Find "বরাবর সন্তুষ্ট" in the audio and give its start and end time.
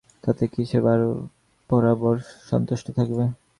1.69-2.85